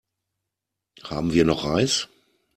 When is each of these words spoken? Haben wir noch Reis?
Haben 1.03 1.31
wir 1.31 1.45
noch 1.45 1.63
Reis? 1.63 2.09